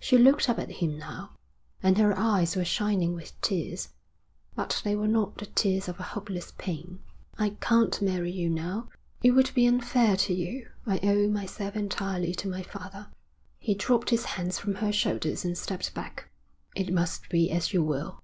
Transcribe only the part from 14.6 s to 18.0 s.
her shoulders and stepped back. 'It must be as you